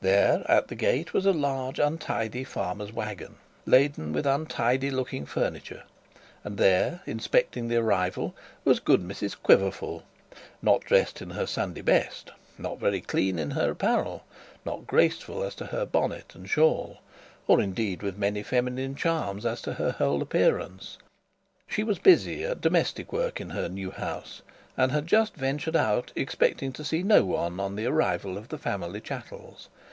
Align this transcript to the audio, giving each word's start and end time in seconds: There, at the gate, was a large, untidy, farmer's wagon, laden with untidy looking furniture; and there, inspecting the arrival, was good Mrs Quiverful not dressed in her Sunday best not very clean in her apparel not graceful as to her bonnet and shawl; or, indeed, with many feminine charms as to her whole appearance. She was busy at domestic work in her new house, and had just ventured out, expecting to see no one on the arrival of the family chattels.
There, 0.00 0.46
at 0.48 0.68
the 0.68 0.76
gate, 0.76 1.12
was 1.12 1.26
a 1.26 1.32
large, 1.32 1.80
untidy, 1.80 2.44
farmer's 2.44 2.92
wagon, 2.92 3.34
laden 3.66 4.12
with 4.12 4.26
untidy 4.26 4.92
looking 4.92 5.26
furniture; 5.26 5.82
and 6.44 6.56
there, 6.56 7.00
inspecting 7.04 7.66
the 7.66 7.78
arrival, 7.78 8.32
was 8.64 8.78
good 8.78 9.00
Mrs 9.00 9.34
Quiverful 9.42 10.04
not 10.62 10.82
dressed 10.82 11.20
in 11.20 11.30
her 11.30 11.48
Sunday 11.48 11.80
best 11.80 12.30
not 12.56 12.78
very 12.78 13.00
clean 13.00 13.40
in 13.40 13.50
her 13.50 13.72
apparel 13.72 14.22
not 14.64 14.86
graceful 14.86 15.42
as 15.42 15.56
to 15.56 15.66
her 15.66 15.84
bonnet 15.84 16.32
and 16.32 16.48
shawl; 16.48 16.98
or, 17.48 17.60
indeed, 17.60 18.00
with 18.00 18.16
many 18.16 18.44
feminine 18.44 18.94
charms 18.94 19.44
as 19.44 19.60
to 19.62 19.72
her 19.72 19.90
whole 19.90 20.22
appearance. 20.22 20.98
She 21.66 21.82
was 21.82 21.98
busy 21.98 22.44
at 22.44 22.60
domestic 22.60 23.12
work 23.12 23.40
in 23.40 23.50
her 23.50 23.68
new 23.68 23.90
house, 23.90 24.42
and 24.76 24.92
had 24.92 25.08
just 25.08 25.34
ventured 25.34 25.74
out, 25.74 26.12
expecting 26.14 26.72
to 26.74 26.84
see 26.84 27.02
no 27.02 27.24
one 27.24 27.58
on 27.58 27.74
the 27.74 27.86
arrival 27.86 28.38
of 28.38 28.46
the 28.46 28.58
family 28.58 29.00
chattels. 29.00 29.68